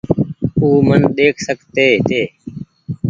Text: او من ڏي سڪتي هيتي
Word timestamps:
او 0.59 0.67
من 0.87 1.01
ڏي 1.15 1.27
سڪتي 1.45 1.83
هيتي 1.91 2.21